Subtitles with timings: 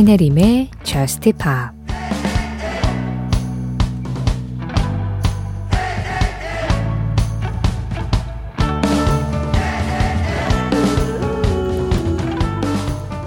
[0.00, 1.76] 신혜림의 Just Pop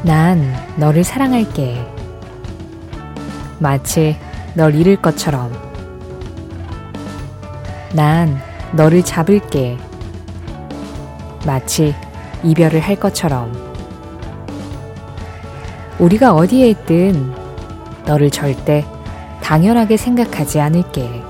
[0.02, 0.42] 난
[0.78, 1.80] 너를 사랑할게.
[3.60, 4.18] 마치
[4.56, 5.52] 널 잃을 것처럼.
[7.94, 9.78] 난 너를 잡을게.
[11.46, 11.94] 마치
[12.42, 13.73] 이별을 할 것처럼.
[16.00, 17.34] 우리가 어디에 있든
[18.06, 18.86] 너를 절대
[19.42, 21.24] 당연하게 생각하지 않을게.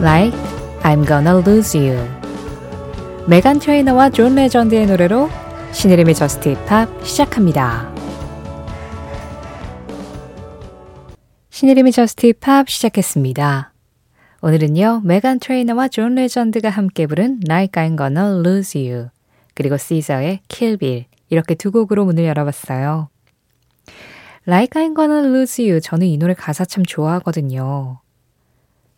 [0.00, 0.38] Like
[0.82, 2.08] I'm Gonna Lose You.
[3.26, 5.28] 메간 트레이너와 존 레전드의 노래로
[5.72, 7.97] 신혜림의 Just Pop 시작합니다.
[11.58, 13.72] 신혜림의 Just Pop 시작했습니다.
[14.42, 19.08] 오늘은요, 메간 트레이너와 존 레전드가 함께 부른 Like I'm Gonna Lose You
[19.54, 23.08] 그리고 SZA의 Kill Bill 이렇게 두 곡으로 문을 열어봤어요.
[24.46, 27.98] Like I'm Gonna Lose You 저는 이 노래 가사 참 좋아하거든요.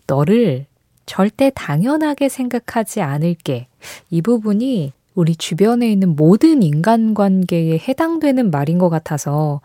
[0.06, 0.66] 너를
[1.06, 3.69] 절대 당연하게 생각하지 않을게.
[4.11, 9.62] 이 부분이 우리 주변에 있는 모든 인간관계에 해당되는 말인 것 같아서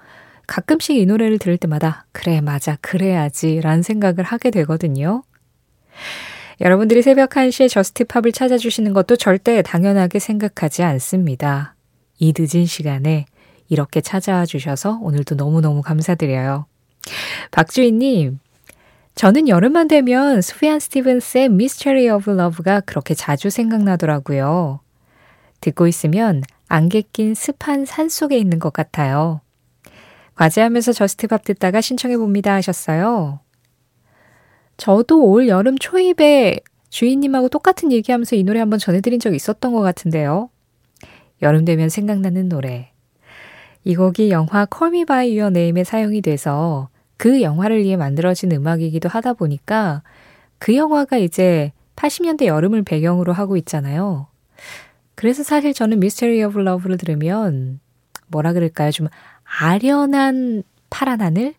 [0.47, 5.23] 가끔씩 이 노래를 들을 때마다 그래, 맞아, 그래야지 라는 생각을 하게 되거든요.
[6.61, 11.75] 여러분들이 새벽 1시에 저스트팝을 찾아주시는 것도 절대 당연하게 생각하지 않습니다.
[12.17, 13.25] 이 늦은 시간에
[13.67, 16.65] 이렇게 찾아와 주셔서 오늘도 너무너무 감사드려요.
[17.51, 18.39] 박주희님,
[19.15, 24.81] 저는 여름만 되면 스피안 스티븐스의 Mystery of Love가 그렇게 자주 생각나더라고요.
[25.61, 29.41] 듣고 있으면 안개 낀 습한 산 속에 있는 것 같아요.
[30.35, 33.39] 과제하면서 저스트밥 듣다가 신청해 봅니다 하셨어요.
[34.77, 36.59] 저도 올 여름 초입에
[36.89, 40.49] 주인님하고 똑같은 얘기하면서 이 노래 한번 전해드린 적 있었던 것 같은데요.
[41.41, 42.91] 여름 되면 생각나는 노래.
[43.83, 49.33] 이 곡이 영화 Me By Your Name에 사용이 돼서 그 영화를 위해 만들어진 음악이기도 하다
[49.33, 50.03] 보니까
[50.57, 54.27] 그 영화가 이제 80년대 여름을 배경으로 하고 있잖아요.
[55.15, 57.79] 그래서 사실 저는 Mystery of Love를 들으면
[58.27, 58.91] 뭐라 그럴까요?
[58.91, 59.07] 좀
[59.59, 61.53] 아련한 파란 하늘?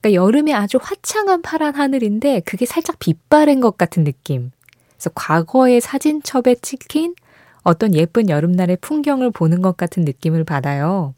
[0.00, 4.50] 그러니까 여름에 아주 화창한 파란 하늘인데 그게 살짝 빛바랜 것 같은 느낌.
[4.94, 7.14] 그래서 과거의 사진첩에 찍힌
[7.62, 11.14] 어떤 예쁜 여름날의 풍경을 보는 것 같은 느낌을 받아요.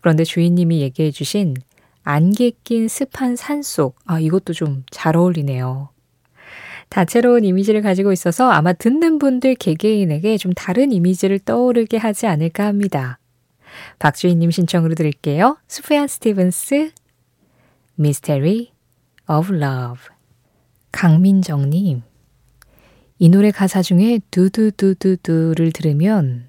[0.00, 1.54] 그런데 주인님이 얘기해 주신
[2.02, 3.96] 안개 낀 습한 산속.
[4.06, 5.90] 아, 이것도 좀 잘 어울리네요.
[6.88, 13.18] 다채로운 이미지를 가지고 있어서 아마 듣는 분들 개개인에게 좀 다른 이미지를 떠오르게 하지 않을까 합니다.
[13.98, 15.58] 박주희님 신청으로 드릴게요.
[15.68, 16.92] 스프얀 스티븐스,
[17.98, 18.72] Mystery
[19.28, 20.04] of Love.
[20.92, 22.02] 강민정님,
[23.18, 26.48] 이 노래 가사 중에 두두두두두를 들으면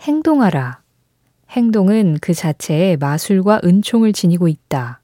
[0.00, 0.80] 행동하라.
[1.50, 5.00] 행동은 그 자체에 마술과 은총을 지니고 있다.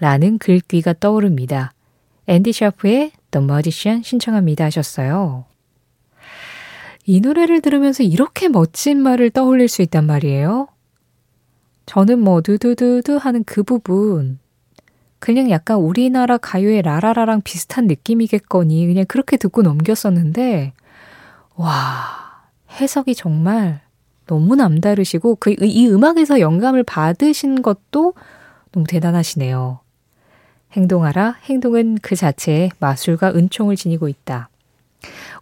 [0.00, 1.72] 라는 글귀가 떠오릅니다.
[2.26, 5.47] 앤디 샤프의 The Magician 신청합니다 하셨어요.
[7.08, 10.68] 이 노래를 들으면서 이렇게 멋진 말을 떠올릴 수 있단 말이에요.
[11.86, 14.38] 저는 뭐 두두두두 하는 그 부분
[15.18, 20.74] 그냥 약간 우리나라 가요의 라라라랑 비슷한 느낌이겠거니 그냥 그렇게 듣고 넘겼었는데
[21.56, 22.44] 와
[22.78, 23.80] 해석이 정말
[24.26, 28.12] 너무 남다르시고 그 이 음악에서 영감을 받으신 것도
[28.70, 29.80] 너무 대단하시네요.
[30.72, 31.36] 행동하라.
[31.44, 34.50] 행동은 그 자체에 마술과 은총을 지니고 있다.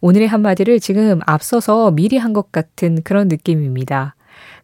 [0.01, 4.15] 오늘의 한마디를 지금 앞서서 미리 한 것 같은 그런 느낌입니다.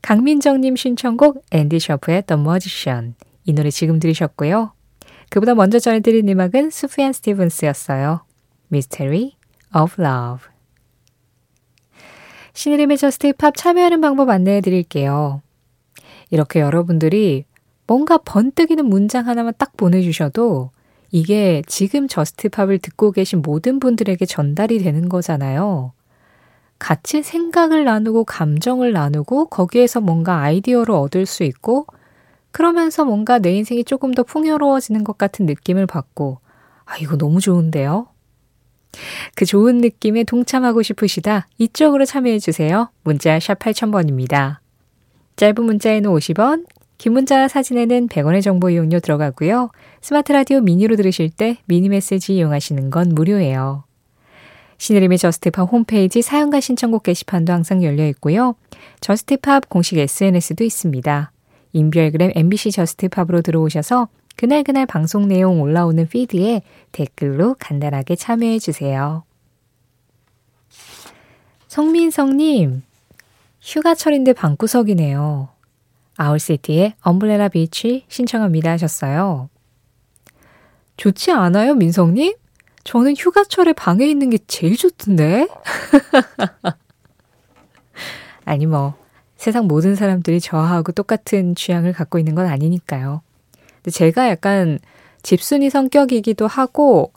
[0.03, 3.15] 강민정님 신청곡 앤디 셔프의 The Magician.
[3.44, 4.72] 이 노래 지금 들으셨고요.
[5.31, 8.25] 그보다 먼저 전해드린 음악은 수피안 스티븐스였어요.
[8.70, 9.32] Mystery
[9.75, 10.48] of Love.
[12.52, 15.41] 신혜림의 Just Pop 참여하는 방법 안내해 드릴게요.
[16.31, 17.46] 이렇게 여러분들이
[17.87, 20.70] 뭔가 번뜩이는 문장 하나만 딱 보내주셔도
[21.12, 25.93] 이게 지금 저스트 팝을 듣고 계신 모든 분들에게 전달이 되는 거잖아요.
[26.79, 31.87] 같이 생각을 나누고 감정을 나누고 거기에서 뭔가 아이디어를 얻을 수 있고
[32.50, 36.41] 그러면서 뭔가 내 인생이 조금 더 풍요로워지는 것 같은 느낌을 받고
[36.87, 38.09] 아, 이거 너무 좋은데요?
[39.35, 41.47] 그 좋은 느낌에 동참하고 싶으시다.
[41.59, 42.91] 이쪽으로 참여해 주세요.
[43.05, 44.59] 문자 샵 8000번입니다.
[45.37, 46.67] 짧은 문자에는 50원,
[47.02, 49.70] 긴 문자 사진에는 100원의 정보 이용료 들어가고요.
[50.00, 53.82] 스마트 라디오 미니로 들으실 때 미니 메시지 이용하시는 건 무료예요.
[54.78, 58.54] 신혜림의 Just Pop 홈페이지 사연과 신청곡 게시판도 항상 열려 있고요.
[59.00, 61.32] Just Pop 공식 SNS도 있습니다.
[61.72, 64.06] 인별그램 MBC Just Pop으로 들어오셔서
[64.37, 66.62] 그날그날 방송 내용 올라오는 피드에
[66.93, 69.25] 댓글로 간단하게 참여해 주세요.
[71.66, 72.84] 성민성님,
[73.60, 75.51] 휴가철인데 방구석이네요.
[76.17, 79.49] 아울시티의 엄블레라 비치 신청합니다 하셨어요.
[80.97, 82.35] 좋지 않아요, 민성님?
[82.85, 85.49] 저는 휴가철에 방에 있는 게 제일 좋던데?
[88.44, 88.94] 아니, 뭐,
[89.37, 93.23] 세상 모든 사람들이 저하고 똑같은 취향을 갖고 있는 건 아니니까요.
[93.76, 94.79] 근데 제가 약간
[95.23, 97.12] 집순이 성격이기도 하고,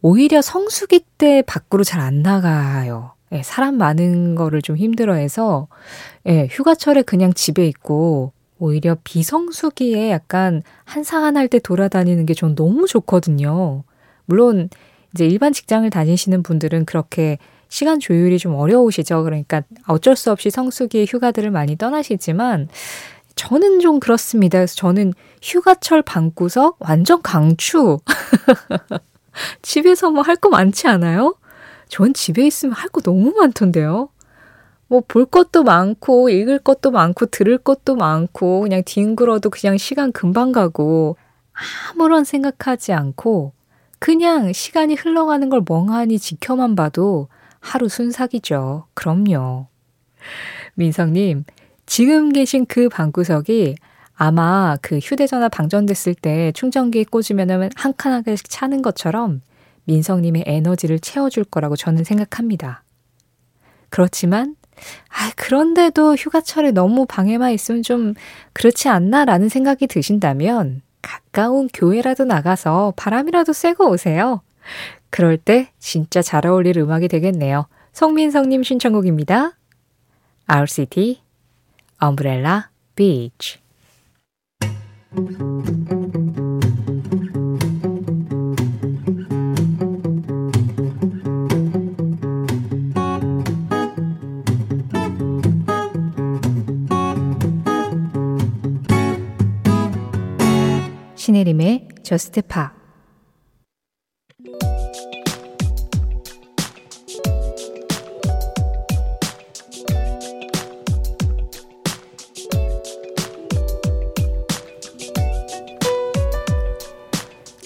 [0.00, 3.12] 오히려 성수기 때 밖으로 잘 안 나가요.
[3.32, 5.68] 예, 사람 많은 거를 좀 힘들어 해서,
[6.26, 13.84] 예, 휴가철에 그냥 집에 있고, 오히려 비성수기에 약간 한산할 때 돌아다니는 게 전 너무 좋거든요.
[14.26, 14.68] 물론,
[15.14, 17.38] 이제 일반 직장을 다니시는 분들은 그렇게
[17.68, 19.22] 시간 조율이 좀 어려우시죠.
[19.24, 22.68] 그러니까 어쩔 수 없이 성수기에 휴가들을 많이 떠나시지만,
[23.36, 24.58] 저는 좀 그렇습니다.
[24.58, 27.98] 그래서 저는 휴가철 방구석 완전 강추.
[29.62, 31.34] 집에서 뭐 할 거 많지 않아요?
[31.88, 34.08] 전 집에 있으면 할 거 너무 많던데요.
[34.88, 40.52] 뭐 볼 것도 많고 읽을 것도 많고 들을 것도 많고 그냥 뒹굴어도 그냥 시간 금방
[40.52, 41.16] 가고
[41.92, 43.52] 아무런 생각하지 않고
[43.98, 47.28] 그냥 시간이 흘러가는 걸 멍하니 지켜만 봐도
[47.60, 48.86] 하루 순삭이죠.
[48.94, 49.66] 그럼요.
[50.74, 51.44] 민성님,
[51.86, 53.76] 지금 계신 그 방구석이
[54.14, 59.42] 아마 그 휴대전화 방전됐을 때 충전기에 꽂으면 한 칸 한 칸씩 차는 것처럼
[59.88, 62.84] 민성님의 에너지를 채워줄 거라고 저는 생각합니다.
[63.88, 64.54] 그렇지만,
[65.08, 68.14] 아, 그런데도 휴가철에 너무 방에만 있으면 좀
[68.52, 74.42] 그렇지 않나라는 생각이 드신다면 가까운 교회라도 나가서 바람이라도 쐬고 오세요.
[75.10, 77.66] 그럴 때 진짜 잘 어울릴 음악이 되겠네요.
[77.94, 79.56] 송민성님 신청곡입니다.
[80.52, 81.22] Our City,
[82.02, 82.64] Umbrella
[82.94, 83.58] Beach.
[101.38, 102.72] 신혜림의 저스트 파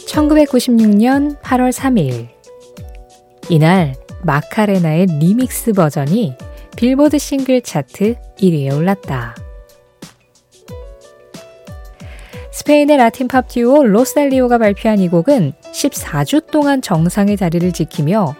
[0.07, 2.29] 1996년 8월 3일.
[3.49, 3.95] 이날
[4.25, 6.35] 마카레나의 리믹스 버전이
[6.77, 9.35] 빌보드 싱글 차트 1위에 올랐다.
[12.53, 18.35] 스페인의 라틴 팝 듀오 로스 델 리오가 발표한 이 곡은 14주 동안 정상의 자리를 지키며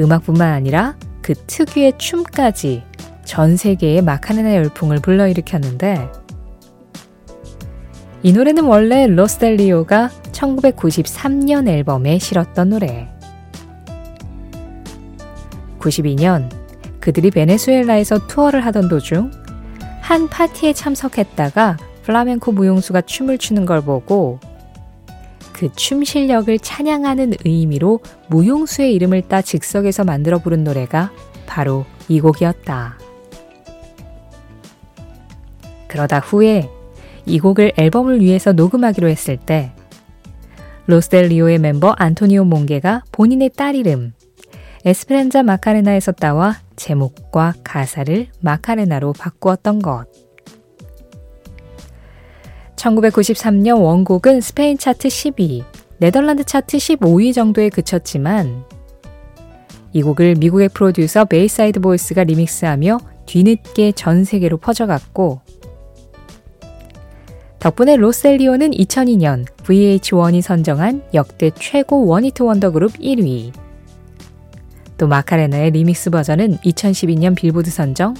[0.00, 2.82] 음악뿐만 아니라 그 특유의 춤까지
[3.24, 6.10] 전 세계의 마카레나 열풍을 불러일으켰는데
[8.24, 13.08] 이 노래는 원래 로스델리오가 1993년 앨범에 실었던 노래.
[15.78, 16.50] 92년
[16.98, 19.30] 그들이 베네수엘라에서 투어를 하던 도중
[20.00, 24.38] 한 파티에 참석했다가 플라멘코 무용수가 춤을 추는 걸 보고
[25.52, 31.12] 그 춤 실력을 찬양하는 의미로 무용수의 이름을 따 즉석에서 만들어 부른 노래가
[31.46, 32.98] 바로 이 곡이었다.
[35.86, 36.68] 그러다 후에
[37.26, 39.72] 이 곡을 앨범을 위해서 녹음하기로 했을 때
[40.86, 44.14] 로스델리오의 멤버 안토니오 몽게가 본인의 딸 이름
[44.84, 50.06] 에스페란자 마카레나에서 따와 제목과 가사를 마카레나로 바꾸었던 것.
[52.82, 55.62] 1993년 원곡은 스페인 차트 12,
[55.98, 58.64] 네덜란드 차트 15위 정도에 그쳤지만
[59.92, 65.40] 이 곡을 미국의 프로듀서 베이사이드 보이스가 리믹스하며 뒤늦게 전 세계로 퍼져갔고
[67.60, 73.52] 덕분에 로셀리오는 2002년 VH1이 선정한 역대 최고 원히트 원더 그룹 1위.
[74.98, 78.14] 또 마카레나의 리믹스 버전은 2012년 빌보드 선정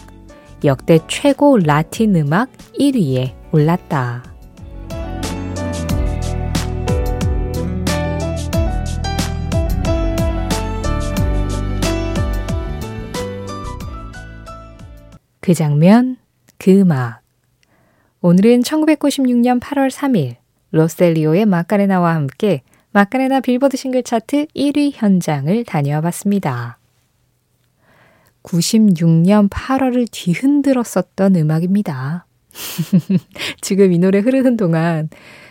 [0.65, 4.32] 역대 최고 라틴 음악 1위에 올랐다.
[15.43, 16.19] 그 장면,
[16.57, 17.21] 그 음악.
[18.21, 20.37] 오늘은 1996년 8월 3일
[20.71, 26.79] 로셀리오의 마카레나와 함께 마카레나 빌보드 싱글 차트 1위 현장을 다녀와 봤습니다.
[28.45, 32.25] 96년 8월을 뒤흔들었었던 음악입니다.
[33.61, 35.09] 지금 이 노래 흐르는 동안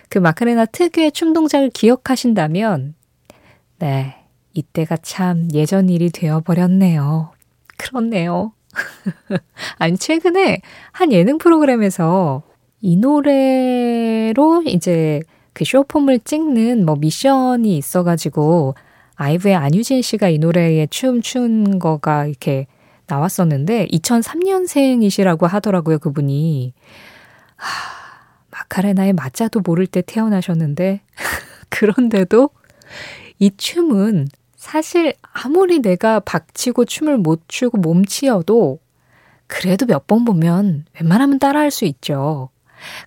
[0.07, 2.95] 그 마카레나 특유의 춤 동작을 기억하신다면,
[3.79, 4.15] 네,
[4.53, 7.33] 이때가 참 예전 일이 되어버렸네요.
[7.75, 8.53] 그렇네요.
[9.77, 12.43] 아니, 최근에 한 예능 프로그램에서
[12.81, 15.22] 이 노래로 이제
[15.53, 18.75] 그 쇼폼을 찍는 뭐 미션이 있어가지고
[19.15, 22.67] 아이브의 안유진 씨가 이 노래에 춤 춘 거가 이렇게
[23.08, 26.74] 나왔었는데 2003년생이시라고 하더라고요, 그분이.
[27.55, 27.67] 하,
[28.50, 31.01] 마카레나의 맞자도 모를 때 태어나셨는데
[31.70, 32.50] 그런데도
[33.39, 38.79] 이 춤은 사실 아무리 내가 박치고 춤을 못 추고 몸치어도
[39.51, 42.50] 그래도 몇 번 보면 웬만하면 따라할 수 있죠.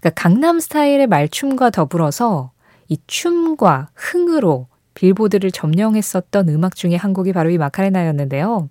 [0.01, 2.53] 그러니까 강남 스타일의 말춤과 더불어서
[2.89, 8.69] 이 춤과 흥으로 빌보드를 점령했었던 음악 중에 한 곡이 바로 이 마카레나였는데요.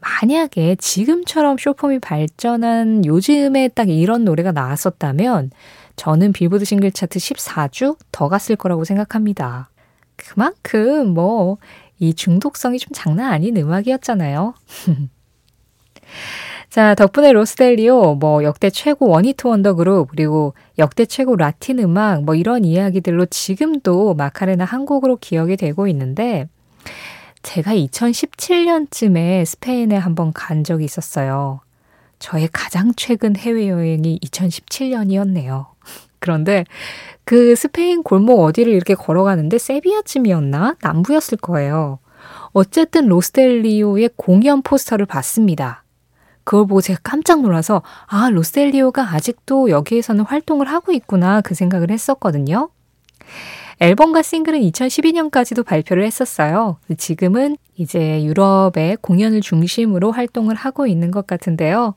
[0.00, 5.50] 만약에 지금처럼 쇼폼이 발전한 요즘에 딱 이런 노래가 나왔었다면
[5.96, 9.70] 저는 빌보드 싱글 차트 14주 더 갔을 거라고 생각합니다.
[10.16, 11.58] 그만큼 뭐
[11.98, 14.54] 이 중독성이 좀 장난 아닌 음악이었잖아요.
[16.74, 22.34] 자, 덕분에 로스델리오, 뭐, 역대 최고 원히트 원더 그룹, 그리고 역대 최고 라틴 음악, 뭐,
[22.34, 26.48] 이런 이야기들로 지금도 마카레나 한 곡으로 기억이 되고 있는데,
[27.42, 31.60] 제가 2017년쯤에 스페인에 한번 간 적이 있었어요.
[32.18, 35.66] 저의 가장 최근 해외여행이 2017년이었네요.
[36.18, 36.64] 그런데
[37.22, 40.78] 그 스페인 골목 어디를 이렇게 걸어가는데 세비야쯤이었나?
[40.82, 42.00] 남부였을 거예요.
[42.52, 45.83] 어쨌든 로스델리오의 공연 포스터를 봤습니다.
[46.44, 52.68] 그걸 보고 제가 깜짝 놀라서 아, 로스델리오가 아직도 여기에서는 활동을 하고 있구나 그 생각을 했었거든요.
[53.80, 56.76] 앨범과 싱글은 2012년까지도 발표를 했었어요.
[56.96, 61.94] 지금은 이제 유럽의 공연을 중심으로 활동을 하고 있는 것 같은데요.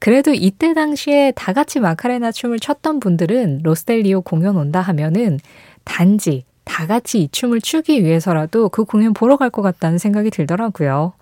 [0.00, 5.38] 그래도 이때 당시에 다 같이 마카레나 춤을 췄던 분들은 로스델리오 공연 온다 하면은
[5.84, 11.12] 단지 다 같이 이 춤을 추기 위해서라도 그 공연 보러 갈 것 같다는 생각이 들더라고요.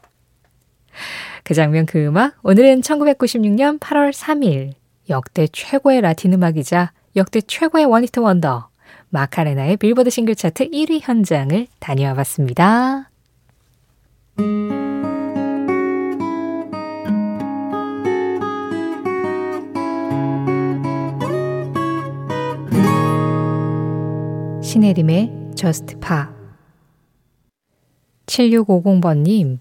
[1.45, 2.35] 그 장면 그 음악.
[2.43, 4.73] 오늘은 1996년 8월 3일.
[5.09, 8.69] 역대 최고의 라틴 음악이자 역대 최고의 원히트 원더.
[9.11, 13.11] 마카레나의 빌보드 싱글 차트 1위 현장을 다녀와 봤습니다.
[24.63, 26.29] 신혜림의 Just Pa.
[28.27, 29.59] 7650번님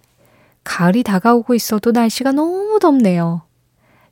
[0.63, 3.41] 가을이 다가오고 있어도 날씨가 너무 덥네요.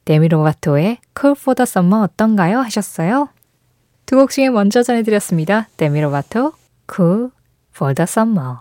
[0.06, 2.60] 데미로바토의 Cool for the Summer 어떤가요?
[2.60, 3.30] 하셨어요.
[4.06, 5.68] 두 곡 중에 먼저 전해드렸습니다.
[5.78, 6.54] 데미로바토,
[6.92, 7.30] Cool
[7.76, 8.56] for the Summer.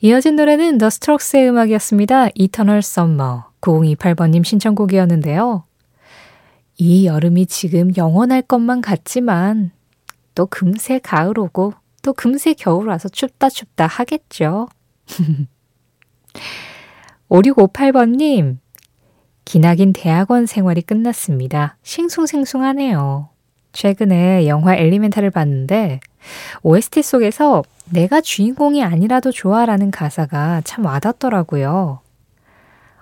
[0.00, 2.30] 이어진 노래는 The Strokes의 음악이었습니다.
[2.34, 3.42] Eternal Summer.
[3.60, 5.64] 9028번님 신청곡이었는데요.
[6.78, 9.70] 이 여름이 지금 영원할 것만 같지만
[10.34, 14.68] 또 금세 가을 오고 또 금세 겨울 와서 춥다 춥다 하겠죠.
[17.32, 18.58] 5658번님,
[19.46, 21.76] 기나긴 대학원 생활이 끝났습니다.
[21.82, 23.30] 싱숭생숭하네요.
[23.72, 26.00] 최근에 영화 엘리멘탈을 봤는데
[26.62, 32.00] OST 속에서 내가 주인공이 아니라도 좋아라는 가사가 참 와닿더라고요.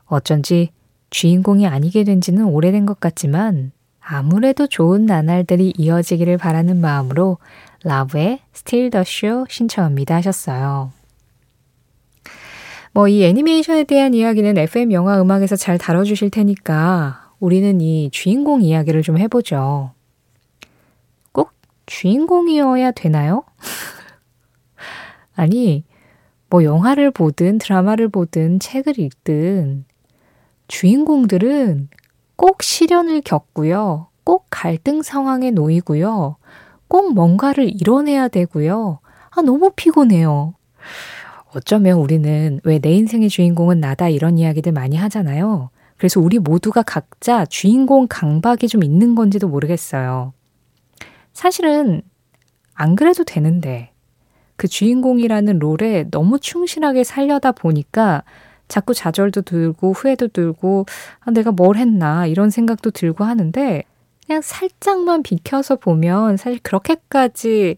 [0.06, 0.70] 어쩐지
[1.10, 7.38] 주인공이 아니게 된 지는 오래된 것 같지만 아무래도 좋은 나날들이 이어지기를 바라는 마음으로
[7.82, 10.99] 라브의 the Show 신청합니다 하셨어요.
[12.92, 19.02] 뭐 이 애니메이션에 대한 이야기는 FM 영화 음악에서 잘 다뤄주실 테니까 우리는 이 주인공 이야기를
[19.02, 19.92] 좀 해보죠.
[21.90, 23.42] 주인공이어야 되나요?
[25.34, 25.84] 아니,
[26.48, 29.84] 뭐 영화를 보든 드라마를 보든 책을 읽든
[30.68, 31.88] 주인공들은
[32.36, 34.06] 꼭 시련을 겪고요.
[34.22, 36.36] 꼭 갈등 상황에 놓이고요.
[36.86, 39.00] 꼭 뭔가를 이뤄내야 되고요.
[39.30, 40.54] 아, 너무 피곤해요.
[41.54, 45.70] 어쩌면 우리는 왜 내 인생의 주인공은 나다 이런 이야기들 많이 하잖아요.
[45.96, 50.32] 그래서 우리 모두가 각자 주인공 강박이 좀 있는 건지도 모르겠어요.
[51.32, 52.02] 사실은
[52.74, 53.92] 안 그래도 되는데
[54.56, 58.22] 그 주인공이라는 role에 너무 충실하게 살려다 보니까
[58.68, 60.86] 자꾸 좌절도 들고 후회도 들고
[61.20, 63.82] 아, 내가 뭘 했나 이런 생각도 들고 하는데
[64.26, 67.76] 그냥 살짝만 비켜서 보면 사실 그렇게까지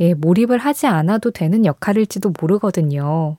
[0.00, 3.36] 예, 몰입을 하지 않아도 되는 역할일지도 모르거든요.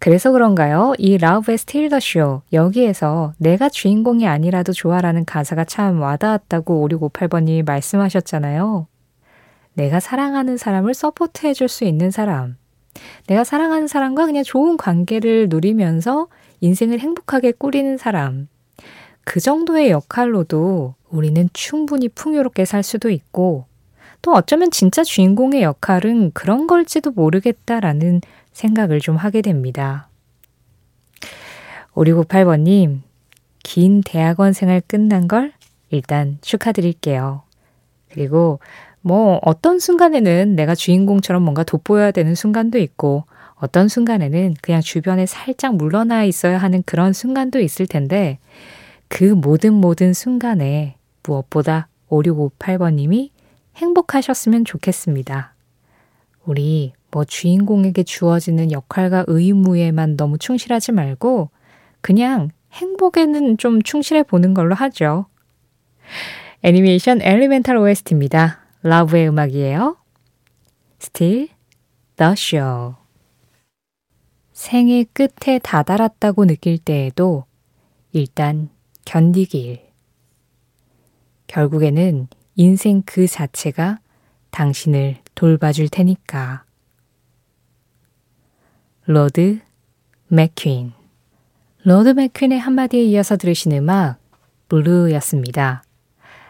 [0.00, 0.94] 그래서 그런가요?
[0.96, 8.86] 이 라우브의 Steal The Show 여기에서 내가 주인공이 아니라도 좋아라는 가사가 참 와닿았다고 5658번이 말씀하셨잖아요.
[9.74, 12.56] 내가 사랑하는 사람을 support 해 줄 수 있는 사람.
[13.26, 16.28] 내가 사랑하는 사람과 그냥 좋은 관계를 누리면서
[16.60, 18.48] 인생을 행복하게 꾸리는 사람.
[19.24, 23.66] 그 정도의 역할로도 우리는 충분히 풍요롭게 살 수도 있고,
[24.22, 28.20] 또 어쩌면 진짜 주인공의 역할은 그런 걸지도 모르겠다라는
[28.52, 30.08] 생각을 좀 하게 됩니다.
[31.92, 33.00] 5698번님,
[33.62, 35.52] 긴 대학원 생활 끝난 걸
[35.90, 37.42] 일단 축하드릴게요.
[38.10, 38.60] 그리고
[39.00, 45.76] 뭐 어떤 순간에는 내가 주인공처럼 뭔가 돋보여야 되는 순간도 있고 어떤 순간에는 그냥 주변에 살짝
[45.76, 48.38] 물러나 있어야 하는 그런 순간도 있을 텐데
[49.08, 53.30] 그 모든 모든 순간에 무엇보다 5658번님이
[53.78, 55.54] 행복하셨으면 좋겠습니다.
[56.44, 61.50] 우리 뭐 주인공에게 주어지는 역할과 의무에만 너무 충실하지 말고
[62.00, 65.26] 그냥 행복에는 좀 충실해 보는 걸로 하죠.
[66.62, 68.60] 애니메이션 엘리멘탈 OST입니다.
[68.82, 69.96] 러브의 음악이에요.
[71.00, 71.48] Still
[72.16, 72.94] the show.
[74.52, 77.44] 생의 끝에 다다랐다고 느낄 때에도
[78.12, 78.70] 일단
[79.04, 79.80] 견디길.
[81.46, 82.26] 결국에는
[82.60, 84.00] 인생 그 자체가
[84.50, 86.64] 당신을 돌봐줄 테니까.
[89.06, 89.60] 로드
[90.26, 90.92] 맥퀸.
[91.84, 94.18] 로드 맥퀸의 한마디에 이어서 들으신 음악,
[94.68, 95.84] Blue였습니다.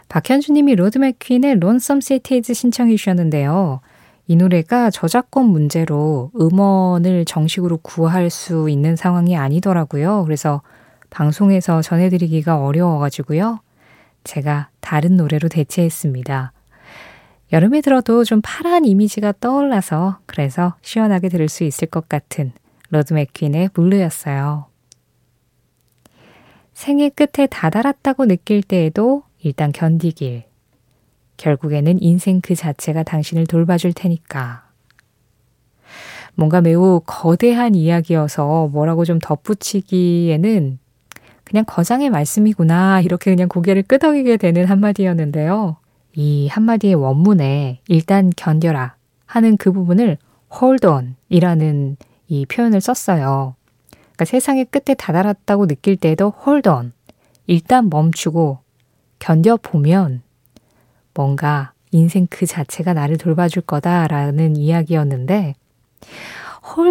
[0.09, 3.81] 박현주님이 로드 맥퀸의 Lonesome Cities 신청해 주셨는데요.
[4.29, 10.25] 이 노래가 저작권 문제로 음원을 정식으로 구할 수 있는 상황이 아니더라고요.
[10.25, 10.63] 그래서
[11.11, 13.61] 방송에서 전해드리기가 어려워가지고요.
[14.25, 16.53] 제가 다른 노래로 대체했습니다.
[17.53, 22.53] 여름에 들어도 좀 파란 이미지가 떠올라서 그래서 시원하게 들을 수 있을 것 같은
[22.91, 24.67] 로드 맥퀸의 Blue였어요.
[26.75, 30.45] 생의 끝에 다다랐다고 느낄 때에도 일단 견디길.
[31.37, 34.69] 결국에는 인생 그 자체가 당신을 돌봐줄 테니까.
[36.35, 40.79] 뭔가 매우 거대한 이야기여서 뭐라고 좀 덧붙이기에는
[41.49, 43.01] 그냥 거장의 말씀이구나.
[43.01, 45.77] 이렇게 그냥 고개를 끄덕이게 되는 한마디였는데요.
[46.15, 50.19] 이 한마디의 원문에 일단 견뎌라 하는 그 부분을
[50.55, 53.55] hold on 이라는 이 표현을 썼어요.
[53.93, 56.93] 그러니까 세상의 끝에 다다랐다고 느낄 때도 hold on.
[57.47, 58.59] 일단 멈추고
[59.19, 60.21] 견뎌보면
[61.15, 65.55] 뭔가 인생 그 자체가 나를 돌봐줄 거다라는 이야기였는데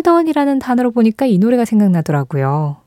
[0.10, 2.87] on이라는 단어로 보니까 이 노래가 생각나더라고요.